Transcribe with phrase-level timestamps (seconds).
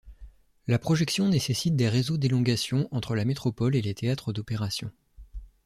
[0.65, 4.89] La projection nécessite des réseaux d'élongation entre la métropole et les théâtres d'opérations.